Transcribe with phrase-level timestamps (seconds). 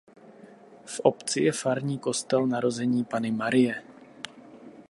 [0.85, 3.83] V obci je farní kostel Narození Panny Marie.